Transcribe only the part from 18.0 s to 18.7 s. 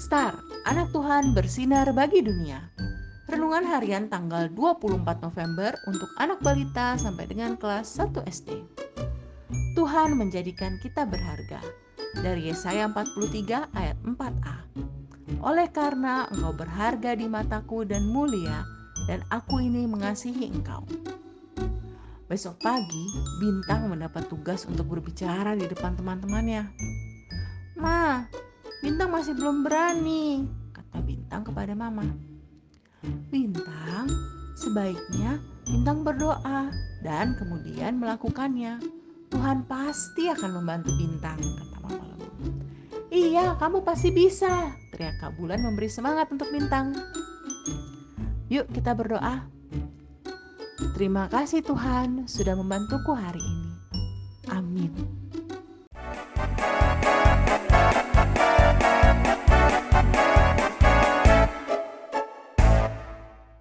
mulia,